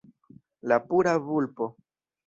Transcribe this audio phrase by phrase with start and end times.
[0.63, 1.75] La pura vulpo